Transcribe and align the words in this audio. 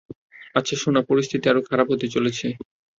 আচ্ছা, 0.55 0.75
সোনা, 0.77 1.01
পরিস্থিতি 1.09 1.45
আরো 1.47 1.61
খারাপ 1.69 1.87
হতে 1.91 2.07
চলেছে। 2.07 2.47